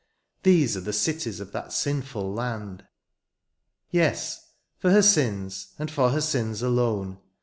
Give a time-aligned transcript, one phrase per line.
[0.41, 2.87] These are the cities of that sinful land!
[3.91, 4.47] Yes,
[4.79, 7.19] for her sins, and for her sins alone.